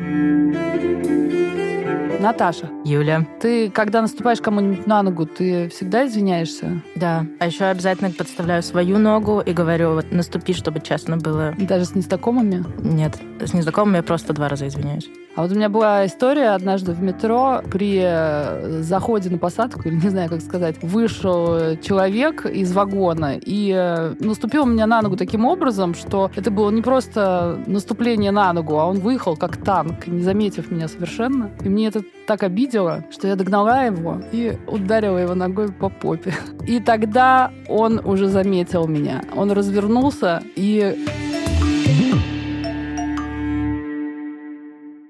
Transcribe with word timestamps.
Música 0.00 1.27
Наташа, 2.20 2.68
Юля. 2.84 3.24
ты, 3.40 3.70
когда 3.70 4.02
наступаешь 4.02 4.40
кому-нибудь 4.40 4.86
на 4.86 5.02
ногу, 5.02 5.24
ты 5.24 5.68
всегда 5.68 6.06
извиняешься? 6.06 6.82
Да. 6.96 7.24
А 7.38 7.46
еще 7.46 7.66
обязательно 7.66 8.10
подставляю 8.10 8.62
свою 8.62 8.98
ногу 8.98 9.40
и 9.40 9.52
говорю, 9.52 9.94
вот 9.94 10.10
наступи, 10.10 10.52
чтобы 10.52 10.80
честно 10.80 11.16
было. 11.16 11.54
Даже 11.58 11.84
с 11.84 11.94
незнакомыми? 11.94 12.64
Нет, 12.82 13.16
с 13.40 13.54
незнакомыми 13.54 13.96
я 13.96 14.02
просто 14.02 14.32
два 14.32 14.48
раза 14.48 14.66
извиняюсь. 14.66 15.08
А 15.38 15.42
вот 15.42 15.52
у 15.52 15.54
меня 15.54 15.68
была 15.68 16.04
история 16.04 16.48
однажды 16.48 16.90
в 16.90 17.00
метро 17.00 17.62
при 17.70 18.00
э, 18.02 18.80
заходе 18.82 19.30
на 19.30 19.38
посадку, 19.38 19.82
или 19.86 19.94
не 19.94 20.08
знаю, 20.08 20.28
как 20.28 20.40
сказать, 20.40 20.82
вышел 20.82 21.76
человек 21.80 22.44
из 22.44 22.72
вагона 22.72 23.38
и 23.40 23.72
э, 23.72 24.14
наступил 24.18 24.66
меня 24.66 24.88
на 24.88 25.00
ногу 25.00 25.16
таким 25.16 25.44
образом, 25.44 25.94
что 25.94 26.32
это 26.34 26.50
было 26.50 26.70
не 26.70 26.82
просто 26.82 27.62
наступление 27.68 28.32
на 28.32 28.52
ногу, 28.52 28.80
а 28.80 28.86
он 28.86 28.98
выехал 28.98 29.36
как 29.36 29.58
танк, 29.58 30.08
не 30.08 30.22
заметив 30.22 30.72
меня 30.72 30.88
совершенно. 30.88 31.52
И 31.62 31.68
мне 31.68 31.77
это 31.86 32.02
так 32.26 32.42
обидело, 32.42 33.04
что 33.10 33.28
я 33.28 33.36
догнала 33.36 33.84
его 33.84 34.20
и 34.32 34.58
ударила 34.66 35.18
его 35.18 35.34
ногой 35.34 35.72
по 35.72 35.88
попе. 35.88 36.34
И 36.66 36.80
тогда 36.80 37.52
он 37.68 38.00
уже 38.04 38.28
заметил 38.28 38.86
меня. 38.86 39.22
Он 39.34 39.52
развернулся 39.52 40.42
и 40.56 41.06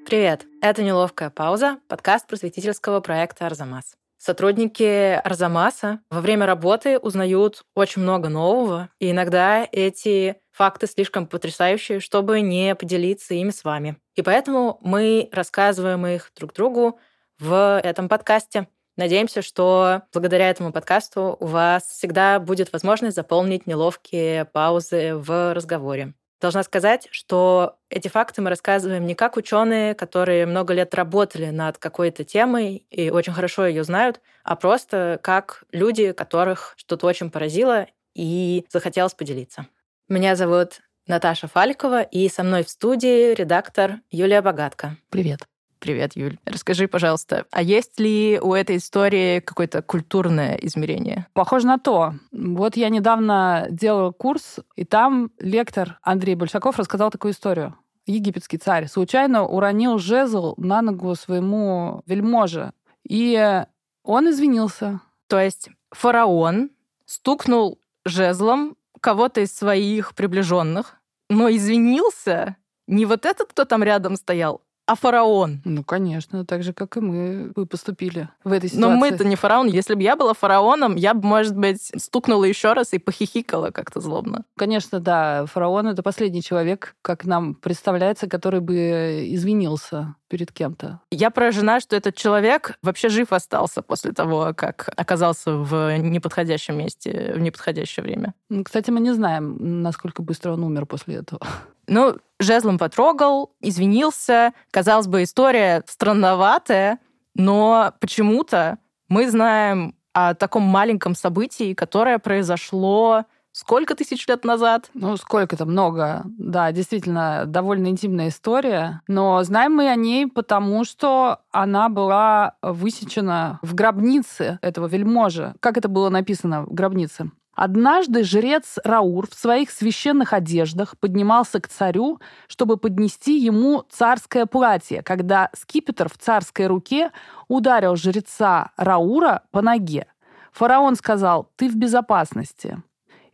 Привет! 0.07 0.47
Это 0.63 0.83
«Неловкая 0.83 1.29
пауза», 1.29 1.81
подкаст 1.87 2.27
просветительского 2.27 3.01
проекта 3.01 3.45
«Арзамас». 3.45 3.95
Сотрудники 4.17 5.13
Арзамаса 5.23 6.01
во 6.11 6.23
время 6.23 6.47
работы 6.47 6.99
узнают 6.99 7.63
очень 7.77 8.03
много 8.03 8.29
нового, 8.29 8.89
и 8.99 9.11
иногда 9.11 9.69
эти 9.71 10.37
факты 10.59 10.89
слишком 10.89 11.29
потрясающие, 11.29 12.01
чтобы 12.01 12.41
не 12.41 12.75
поделиться 12.75 13.33
ими 13.35 13.51
с 13.51 13.63
вами. 13.63 13.97
И 14.17 14.23
поэтому 14.23 14.79
мы 14.83 15.29
рассказываем 15.31 16.05
их 16.05 16.33
друг 16.37 16.53
другу 16.53 16.99
в 17.39 17.81
этом 17.85 18.09
подкасте. 18.09 18.67
Надеемся, 18.97 19.41
что 19.41 20.03
благодаря 20.13 20.51
этому 20.51 20.73
подкасту 20.73 21.37
у 21.39 21.47
вас 21.47 21.85
всегда 21.85 22.41
будет 22.41 22.73
возможность 22.73 23.15
заполнить 23.15 23.69
неловкие 23.69 24.47
паузы 24.47 25.15
в 25.15 25.55
разговоре. 25.55 26.15
Должна 26.41 26.65
сказать, 26.65 27.07
что 27.13 27.77
эти 27.89 28.09
факты 28.09 28.43
мы 28.43 28.51
рассказываем 28.51 29.07
не 29.07 29.15
как 29.15 29.37
ученые, 29.37 29.95
которые 29.95 30.45
много 30.47 30.75
лет 30.75 30.93
работали 30.93 31.51
над 31.51 31.79
какой-то 31.79 32.25
темой 32.25 32.85
и 32.91 33.11
очень 33.11 33.33
хорошо 33.33 33.67
ее 33.67 33.85
знают, 33.85 34.21
а 34.43 34.57
просто 34.57 35.21
как 35.23 35.63
люди, 35.71 36.11
которых 36.11 36.75
что-то 36.77 37.07
очень 37.07 37.31
поразило 37.31 37.87
и 38.15 38.67
захотелось 38.69 39.15
поделиться. 39.15 39.69
Меня 40.09 40.37
зовут 40.37 40.81
Наташа 41.07 41.49
Фалькова, 41.49 42.01
и 42.01 42.31
со 42.31 42.43
мной 42.43 42.65
в 42.65 42.71
студии 42.71 43.35
редактор 43.35 44.01
Юлия 44.11 44.41
Богатка. 44.41 44.97
Привет. 45.11 45.41
Привет, 45.81 46.17
Юль. 46.17 46.39
Расскажи, 46.47 46.89
пожалуйста, 46.89 47.45
а 47.51 47.61
есть 47.61 48.01
ли 48.01 48.41
у 48.43 48.55
этой 48.55 48.79
истории 48.79 49.41
какое-то 49.41 49.83
культурное 49.83 50.55
измерение? 50.63 51.27
Похоже 51.35 51.67
на 51.67 51.79
то. 51.79 52.15
Вот 52.33 52.79
я 52.79 52.89
недавно 52.89 53.67
делала 53.69 54.11
курс, 54.11 54.61
и 54.77 54.87
там 54.87 55.31
лектор 55.39 55.99
Андрей 56.01 56.37
Большаков 56.37 56.79
рассказал 56.79 57.11
такую 57.11 57.35
историю. 57.35 57.77
Египетский 58.07 58.57
царь 58.57 58.87
случайно 58.87 59.45
уронил 59.45 59.99
жезл 59.99 60.55
на 60.57 60.81
ногу 60.81 61.15
своему 61.17 62.01
вельможе, 62.07 62.73
и 63.07 63.63
он 64.05 64.31
извинился. 64.31 65.03
То 65.27 65.39
есть 65.39 65.69
фараон 65.91 66.71
стукнул 67.05 67.79
жезлом 68.07 68.78
кого-то 69.01 69.41
из 69.41 69.55
своих 69.55 70.15
приближенных, 70.15 70.97
но 71.29 71.51
извинился? 71.51 72.57
Не 72.87 73.05
вот 73.05 73.27
этот, 73.27 73.51
кто 73.51 73.65
там 73.65 73.83
рядом 73.83 74.17
стоял, 74.17 74.63
а 74.89 74.95
фараон. 74.95 75.61
Ну, 75.67 75.85
конечно, 75.85 76.47
так 76.47 76.63
же, 76.63 76.73
как 76.73 76.97
и 76.97 77.01
мы 77.01 77.53
бы 77.55 77.67
поступили 77.67 78.31
в 78.43 78.53
этой 78.53 78.71
ситуации. 78.71 78.91
Но 78.91 78.97
мы-то 78.97 79.23
не 79.23 79.37
фараон. 79.37 79.67
Если 79.67 79.93
бы 79.93 80.03
я 80.03 80.17
была 80.17 80.33
фараоном, 80.33 80.97
я 80.97 81.13
бы, 81.13 81.27
может 81.27 81.55
быть, 81.55 81.93
стукнула 81.95 82.45
еще 82.45 82.73
раз 82.73 82.95
и 82.95 82.99
похихикала 82.99 83.71
как-то 83.71 84.01
злобно. 84.01 84.45
Конечно, 84.57 84.99
да. 84.99 85.45
Фараон— 85.45 85.89
это 85.89 86.03
последний 86.03 86.43
человек, 86.43 86.97
как 87.03 87.27
нам 87.27 87.55
представляется, 87.55 88.29
который 88.29 88.61
бы 88.61 89.27
извинился 89.29 90.15
перед 90.29 90.53
кем-то. 90.53 91.01
Я 91.11 91.31
поражена, 91.31 91.81
что 91.81 91.95
этот 91.95 92.17
человек 92.17 92.79
вообще 92.83 93.11
жив 93.11 93.35
остался 93.35 93.83
после 93.83 94.13
того, 94.13 94.55
как 94.57 94.89
оказался 94.97 95.53
в 95.53 95.99
неподходящем 95.99 96.79
месте 96.79 97.35
в 97.35 97.41
неподходящее 97.41 98.05
время. 98.05 98.33
Ну, 98.49 98.65
Кстати, 98.65 98.91
мы 98.91 99.01
не 99.01 99.13
знаем, 99.13 99.83
насколько 99.83 100.23
быстро 100.23 100.53
он 100.53 100.65
умер 100.65 100.87
после 100.87 101.17
этого. 101.17 101.47
Ну, 101.89 102.19
жезлом 102.39 102.79
потрогал, 102.79 103.55
извинился. 103.61 104.53
Казалось 104.71 105.07
бы, 105.07 105.23
история 105.23 105.83
странноватая, 105.87 106.99
но 107.35 107.93
почему-то 108.01 108.79
мы 109.09 109.31
знаем 109.31 109.95
о 110.13 110.35
таком 110.35 110.63
маленьком 110.63 111.15
событии, 111.15 111.75
которое 111.75 112.19
произошло 112.19 113.25
сколько 113.53 113.95
тысяч 113.95 114.27
лет 114.29 114.45
назад? 114.45 114.91
Ну, 114.95 115.17
сколько-то, 115.17 115.67
много. 115.67 116.23
Да, 116.39 116.71
действительно, 116.73 117.45
довольно 117.47 117.89
интимная 117.89 118.29
история. 118.29 119.03
Но 119.09 119.43
знаем 119.43 119.75
мы 119.75 119.89
о 119.89 119.97
ней 119.97 120.27
потому, 120.27 120.85
что 120.85 121.41
она 121.51 121.89
была 121.89 122.55
высечена 122.63 123.59
в 123.63 123.75
гробнице 123.75 124.59
этого 124.63 124.87
вельможи. 124.87 125.55
Как 125.61 125.77
это 125.77 125.89
было 125.89 126.09
написано 126.09 126.63
в 126.63 126.73
гробнице? 126.73 127.31
Однажды 127.61 128.23
жрец 128.23 128.79
Раур 128.85 129.29
в 129.29 129.35
своих 129.35 129.73
священных 129.73 130.33
одеждах 130.33 130.97
поднимался 130.97 131.61
к 131.61 131.67
царю, 131.67 132.21
чтобы 132.47 132.77
поднести 132.77 133.37
ему 133.37 133.83
царское 133.91 134.47
платье, 134.47 135.03
когда 135.03 135.51
скипетр 135.57 136.09
в 136.09 136.17
царской 136.17 136.69
руке 136.69 137.11
ударил 137.49 137.97
жреца 137.97 138.71
Раура 138.77 139.43
по 139.51 139.61
ноге. 139.61 140.07
Фараон 140.53 140.95
сказал, 140.95 141.51
ты 141.57 141.69
в 141.69 141.75
безопасности. 141.75 142.81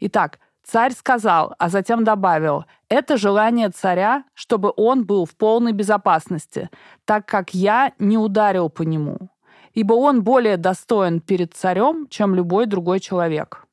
Итак, 0.00 0.38
царь 0.62 0.94
сказал, 0.94 1.54
а 1.58 1.68
затем 1.68 2.02
добавил, 2.02 2.64
это 2.88 3.18
желание 3.18 3.68
царя, 3.68 4.24
чтобы 4.32 4.72
он 4.74 5.04
был 5.04 5.26
в 5.26 5.36
полной 5.36 5.72
безопасности, 5.72 6.70
так 7.04 7.26
как 7.26 7.52
я 7.52 7.92
не 7.98 8.16
ударил 8.16 8.70
по 8.70 8.84
нему, 8.84 9.28
ибо 9.74 9.92
он 9.92 10.22
более 10.24 10.56
достоин 10.56 11.20
перед 11.20 11.52
царем, 11.52 12.06
чем 12.08 12.34
любой 12.34 12.64
другой 12.64 13.00
человек. 13.00 13.63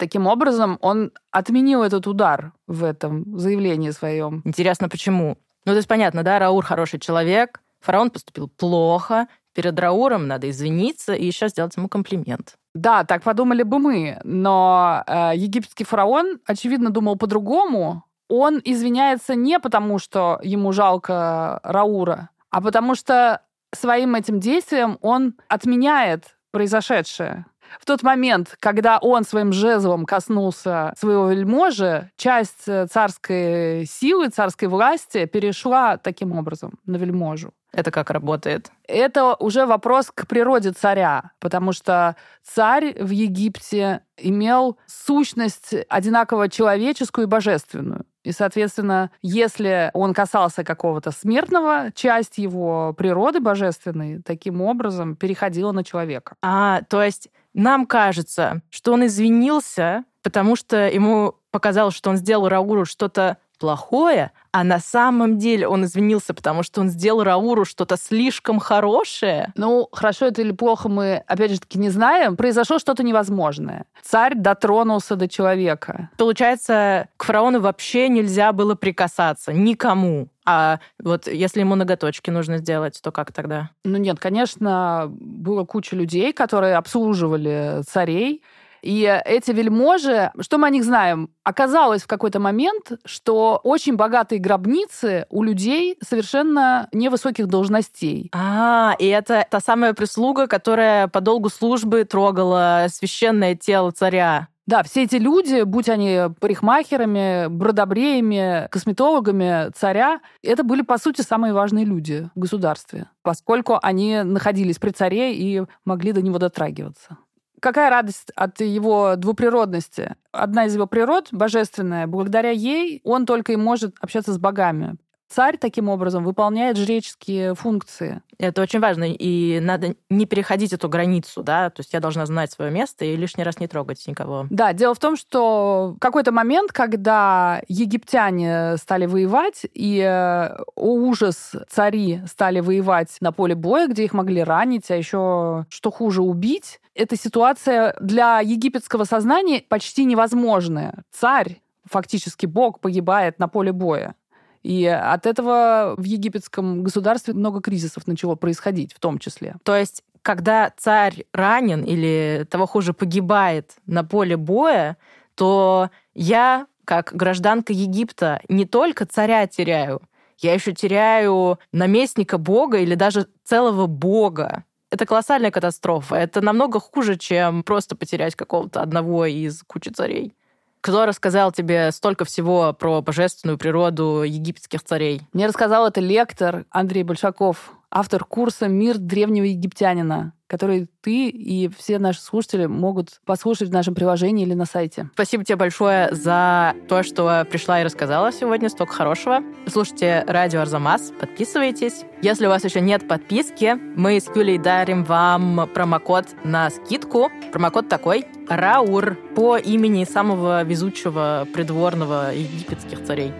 Таким 0.00 0.26
образом, 0.26 0.78
он 0.80 1.12
отменил 1.30 1.82
этот 1.82 2.06
удар 2.06 2.52
в 2.66 2.84
этом 2.84 3.38
заявлении 3.38 3.90
своем. 3.90 4.40
Интересно, 4.46 4.88
почему? 4.88 5.36
Ну, 5.66 5.72
то 5.72 5.76
есть 5.76 5.88
понятно, 5.88 6.22
да, 6.22 6.38
Раур 6.38 6.64
хороший 6.64 6.98
человек, 6.98 7.60
фараон 7.80 8.08
поступил 8.08 8.48
плохо, 8.48 9.28
перед 9.54 9.78
Рауром 9.78 10.26
надо 10.26 10.48
извиниться 10.48 11.12
и 11.12 11.26
еще 11.26 11.48
сделать 11.48 11.76
ему 11.76 11.88
комплимент. 11.90 12.54
Да, 12.72 13.04
так 13.04 13.22
подумали 13.22 13.62
бы 13.62 13.78
мы, 13.78 14.18
но 14.24 15.04
э, 15.06 15.32
египетский 15.34 15.84
фараон, 15.84 16.38
очевидно, 16.46 16.88
думал 16.88 17.16
по-другому. 17.16 18.04
Он 18.28 18.58
извиняется 18.64 19.34
не 19.34 19.58
потому, 19.58 19.98
что 19.98 20.40
ему 20.42 20.72
жалко 20.72 21.60
Раура, 21.62 22.30
а 22.48 22.62
потому 22.62 22.94
что 22.94 23.42
своим 23.74 24.14
этим 24.14 24.40
действием 24.40 24.96
он 25.02 25.34
отменяет 25.48 26.38
произошедшее. 26.52 27.44
В 27.78 27.86
тот 27.86 28.02
момент, 28.02 28.56
когда 28.58 28.98
он 28.98 29.24
своим 29.24 29.52
жезлом 29.52 30.04
коснулся 30.04 30.92
своего 30.98 31.28
вельможи, 31.28 32.10
часть 32.16 32.66
э, 32.66 32.86
царской 32.86 33.86
силы, 33.86 34.28
царской 34.28 34.68
власти 34.68 35.26
перешла 35.26 35.96
таким 35.96 36.32
образом 36.32 36.78
на 36.86 36.96
вельможу. 36.96 37.52
Это 37.72 37.92
как 37.92 38.10
работает? 38.10 38.72
Это 38.88 39.34
уже 39.36 39.64
вопрос 39.64 40.10
к 40.12 40.26
природе 40.26 40.72
царя, 40.72 41.30
потому 41.38 41.72
что 41.72 42.16
царь 42.42 43.00
в 43.00 43.10
Египте 43.10 44.00
имел 44.16 44.76
сущность 44.86 45.74
одинаково 45.88 46.48
человеческую 46.48 47.26
и 47.26 47.30
божественную. 47.30 48.04
И, 48.22 48.32
соответственно, 48.32 49.10
если 49.22 49.90
он 49.94 50.12
касался 50.12 50.62
какого-то 50.64 51.10
смертного, 51.10 51.90
часть 51.94 52.38
его 52.38 52.92
природы 52.96 53.40
божественной 53.40 54.22
таким 54.22 54.60
образом 54.60 55.16
переходила 55.16 55.72
на 55.72 55.84
человека. 55.84 56.36
А, 56.42 56.82
то 56.82 57.02
есть 57.02 57.28
нам 57.54 57.86
кажется, 57.86 58.62
что 58.70 58.92
он 58.92 59.06
извинился, 59.06 60.04
потому 60.22 60.56
что 60.56 60.88
ему 60.88 61.34
показалось, 61.50 61.94
что 61.94 62.10
он 62.10 62.16
сделал 62.16 62.48
Рауру 62.48 62.84
что-то 62.84 63.38
плохое, 63.60 64.32
а 64.52 64.64
на 64.64 64.80
самом 64.80 65.38
деле 65.38 65.68
он 65.68 65.84
извинился, 65.84 66.34
потому 66.34 66.64
что 66.64 66.80
он 66.80 66.88
сделал 66.88 67.22
Рауру 67.22 67.64
что-то 67.64 67.96
слишком 67.96 68.58
хорошее. 68.58 69.52
Ну, 69.54 69.88
хорошо 69.92 70.26
это 70.26 70.40
или 70.42 70.50
плохо 70.50 70.88
мы, 70.88 71.22
опять 71.28 71.52
же 71.52 71.60
таки, 71.60 71.78
не 71.78 71.90
знаем. 71.90 72.36
Произошло 72.36 72.78
что-то 72.80 73.04
невозможное. 73.04 73.84
Царь 74.02 74.34
дотронулся 74.34 75.14
до 75.14 75.28
человека. 75.28 76.10
Получается, 76.16 77.08
к 77.16 77.24
фараону 77.24 77.60
вообще 77.60 78.08
нельзя 78.08 78.52
было 78.52 78.74
прикасаться 78.74 79.52
никому. 79.52 80.28
А 80.46 80.80
вот 80.98 81.28
если 81.28 81.60
ему 81.60 81.76
ноготочки 81.76 82.30
нужно 82.30 82.58
сделать, 82.58 82.98
то 83.00 83.12
как 83.12 83.30
тогда? 83.30 83.70
Ну 83.84 83.98
нет, 83.98 84.18
конечно, 84.18 85.06
было 85.10 85.64
куча 85.64 85.94
людей, 85.94 86.32
которые 86.32 86.76
обслуживали 86.76 87.82
царей, 87.86 88.42
И 88.82 89.02
эти 89.24 89.50
вельможи, 89.50 90.30
что 90.40 90.58
мы 90.58 90.68
о 90.68 90.70
них 90.70 90.84
знаем? 90.84 91.30
Оказалось 91.44 92.02
в 92.02 92.06
какой-то 92.06 92.40
момент, 92.40 92.92
что 93.04 93.60
очень 93.64 93.96
богатые 93.96 94.40
гробницы 94.40 95.26
у 95.30 95.42
людей 95.42 95.96
совершенно 96.02 96.88
невысоких 96.92 97.46
должностей. 97.46 98.30
А, 98.34 98.94
и 98.98 99.06
это 99.06 99.46
та 99.50 99.60
самая 99.60 99.94
прислуга, 99.94 100.46
которая 100.46 101.08
по 101.08 101.20
долгу 101.20 101.48
службы 101.48 102.04
трогала 102.04 102.86
священное 102.88 103.54
тело 103.54 103.90
царя. 103.90 104.48
Да, 104.70 104.84
все 104.84 105.02
эти 105.02 105.16
люди, 105.16 105.62
будь 105.64 105.88
они 105.88 106.32
парикмахерами, 106.38 107.48
бродобреями, 107.48 108.68
косметологами 108.70 109.72
царя, 109.74 110.20
это 110.44 110.62
были, 110.62 110.82
по 110.82 110.96
сути, 110.96 111.22
самые 111.22 111.52
важные 111.52 111.84
люди 111.84 112.30
в 112.36 112.38
государстве, 112.38 113.06
поскольку 113.22 113.80
они 113.82 114.22
находились 114.22 114.78
при 114.78 114.90
царе 114.90 115.34
и 115.34 115.64
могли 115.84 116.12
до 116.12 116.22
него 116.22 116.38
дотрагиваться. 116.38 117.18
Какая 117.60 117.90
радость 117.90 118.32
от 118.34 118.60
его 118.60 119.16
двуприродности? 119.16 120.16
Одна 120.32 120.64
из 120.66 120.74
его 120.74 120.86
природ, 120.86 121.28
божественная, 121.30 122.06
благодаря 122.06 122.50
ей 122.50 123.00
он 123.04 123.26
только 123.26 123.52
и 123.52 123.56
может 123.56 123.96
общаться 124.00 124.32
с 124.32 124.38
богами. 124.38 124.96
Царь 125.30 125.58
таким 125.58 125.88
образом 125.88 126.24
выполняет 126.24 126.76
жреческие 126.76 127.54
функции. 127.54 128.20
Это 128.38 128.62
очень 128.62 128.80
важно, 128.80 129.04
и 129.04 129.60
надо 129.60 129.94
не 130.08 130.26
переходить 130.26 130.72
эту 130.72 130.88
границу, 130.88 131.44
да, 131.44 131.70
то 131.70 131.80
есть 131.80 131.92
я 131.92 132.00
должна 132.00 132.26
знать 132.26 132.50
свое 132.50 132.72
место 132.72 133.04
и 133.04 133.14
лишний 133.14 133.44
раз 133.44 133.60
не 133.60 133.68
трогать 133.68 134.04
никого. 134.08 134.46
Да, 134.50 134.72
дело 134.72 134.94
в 134.94 134.98
том, 134.98 135.16
что 135.16 135.94
в 135.96 136.00
какой-то 136.00 136.32
момент, 136.32 136.72
когда 136.72 137.62
египтяне 137.68 138.76
стали 138.78 139.06
воевать, 139.06 139.66
и 139.72 140.02
о 140.02 140.64
ужас 140.74 141.52
цари 141.68 142.22
стали 142.26 142.58
воевать 142.58 143.16
на 143.20 143.30
поле 143.30 143.54
боя, 143.54 143.86
где 143.86 144.04
их 144.04 144.14
могли 144.14 144.42
ранить, 144.42 144.90
а 144.90 144.96
еще, 144.96 145.66
что 145.68 145.90
хуже, 145.92 146.22
убить, 146.22 146.80
эта 146.94 147.16
ситуация 147.16 147.94
для 148.00 148.40
египетского 148.40 149.04
сознания 149.04 149.62
почти 149.68 150.04
невозможная. 150.04 151.04
Царь 151.12 151.60
фактически 151.84 152.46
бог 152.46 152.80
погибает 152.80 153.38
на 153.38 153.48
поле 153.48 153.72
боя. 153.72 154.14
И 154.62 154.84
от 154.86 155.26
этого 155.26 155.94
в 155.96 156.04
египетском 156.04 156.82
государстве 156.82 157.34
много 157.34 157.60
кризисов 157.60 158.06
начало 158.06 158.34
происходить 158.34 158.92
в 158.92 159.00
том 159.00 159.18
числе. 159.18 159.56
То 159.62 159.74
есть 159.76 160.02
когда 160.22 160.72
царь 160.76 161.24
ранен 161.32 161.82
или 161.82 162.46
того 162.50 162.66
хуже 162.66 162.92
погибает 162.92 163.76
на 163.86 164.04
поле 164.04 164.36
боя, 164.36 164.96
то 165.34 165.90
я, 166.14 166.66
как 166.84 167.12
гражданка 167.14 167.72
Египта, 167.72 168.40
не 168.48 168.66
только 168.66 169.06
царя 169.06 169.46
теряю, 169.46 170.02
я 170.38 170.54
еще 170.54 170.72
теряю 170.72 171.58
наместника 171.72 172.38
бога 172.38 172.78
или 172.78 172.94
даже 172.94 173.28
целого 173.44 173.86
бога. 173.86 174.64
Это 174.90 175.06
колоссальная 175.06 175.50
катастрофа. 175.50 176.16
Это 176.16 176.40
намного 176.40 176.80
хуже, 176.80 177.16
чем 177.16 177.62
просто 177.62 177.94
потерять 177.94 178.34
какого-то 178.34 178.82
одного 178.82 179.26
из 179.26 179.62
кучи 179.62 179.90
царей. 179.90 180.34
Кто 180.80 181.04
рассказал 181.04 181.52
тебе 181.52 181.92
столько 181.92 182.24
всего 182.24 182.72
про 182.72 183.02
божественную 183.02 183.58
природу 183.58 184.22
египетских 184.22 184.82
царей? 184.82 185.20
Мне 185.34 185.46
рассказал 185.46 185.86
это 185.86 186.00
лектор 186.00 186.64
Андрей 186.70 187.02
Большаков, 187.02 187.72
автор 187.90 188.24
курса 188.24 188.68
«Мир 188.68 188.98
древнего 188.98 189.44
египтянина», 189.44 190.34
который 190.46 190.88
ты 191.00 191.28
и 191.28 191.68
все 191.68 191.98
наши 191.98 192.20
слушатели 192.20 192.66
могут 192.66 193.20
послушать 193.24 193.68
в 193.68 193.72
нашем 193.72 193.94
приложении 193.94 194.44
или 194.44 194.54
на 194.54 194.64
сайте. 194.64 195.08
Спасибо 195.14 195.44
тебе 195.44 195.56
большое 195.56 196.12
за 196.12 196.74
то, 196.88 197.02
что 197.02 197.46
пришла 197.48 197.80
и 197.80 197.84
рассказала 197.84 198.32
сегодня 198.32 198.68
столько 198.68 198.92
хорошего. 198.92 199.40
Слушайте 199.68 200.24
радио 200.26 200.60
Арзамас, 200.60 201.12
подписывайтесь. 201.20 202.04
Если 202.22 202.46
у 202.46 202.48
вас 202.48 202.64
еще 202.64 202.80
нет 202.80 203.06
подписки, 203.06 203.76
мы 203.96 204.18
с 204.18 204.28
Юлей 204.34 204.58
дарим 204.58 205.04
вам 205.04 205.68
промокод 205.72 206.26
на 206.44 206.70
скидку. 206.70 207.30
Промокод 207.52 207.88
такой— 207.88 208.26
Раур 208.48 209.16
по 209.36 209.56
имени 209.56 210.04
самого 210.04 210.64
везучего 210.64 211.46
придворного 211.54 212.34
египетских 212.34 213.04
царей. 213.04 213.32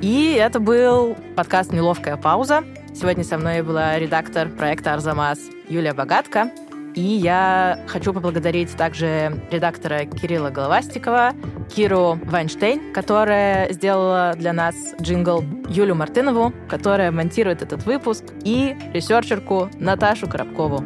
И 0.00 0.34
это 0.38 0.60
был 0.60 1.16
подкаст 1.36 1.72
«Неловкая 1.72 2.16
пауза». 2.16 2.64
Сегодня 2.94 3.24
со 3.24 3.38
мной 3.38 3.62
была 3.62 3.98
редактор 3.98 4.48
проекта 4.48 4.92
«Арзамас» 4.92 5.38
Юлия 5.68 5.94
Богатка. 5.94 6.50
И 6.94 7.00
я 7.00 7.80
хочу 7.86 8.12
поблагодарить 8.12 8.76
также 8.76 9.40
редактора 9.50 10.04
Кирилла 10.04 10.50
Головастикова, 10.50 11.32
Киру 11.74 12.18
Вайнштейн, 12.24 12.92
которая 12.92 13.72
сделала 13.72 14.34
для 14.36 14.52
нас 14.52 14.74
джингл, 15.00 15.42
Юлю 15.68 15.94
Мартынову, 15.94 16.52
которая 16.68 17.10
монтирует 17.10 17.62
этот 17.62 17.86
выпуск, 17.86 18.24
и 18.44 18.76
ресерчерку 18.92 19.70
Наташу 19.80 20.28
Коробкову. 20.28 20.84